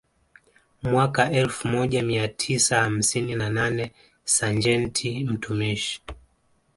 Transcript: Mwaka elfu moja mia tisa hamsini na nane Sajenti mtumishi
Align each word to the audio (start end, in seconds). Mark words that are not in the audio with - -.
Mwaka 0.83 1.31
elfu 1.31 1.67
moja 1.67 2.03
mia 2.03 2.27
tisa 2.27 2.79
hamsini 2.81 3.35
na 3.35 3.49
nane 3.49 3.91
Sajenti 4.23 5.23
mtumishi 5.23 6.01